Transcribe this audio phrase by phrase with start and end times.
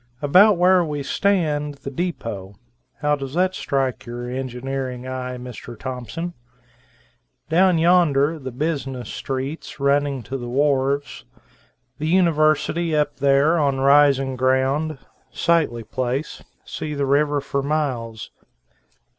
[0.19, 2.55] About where we stand, the deepo.
[3.01, 5.77] How does that strike your engineering eye, Mr.
[5.77, 6.33] Thompson?
[7.49, 11.23] Down yonder the business streets, running to the wharves.
[11.99, 14.97] The University up there, on rising ground,
[15.29, 18.31] sightly place, see the river for miles.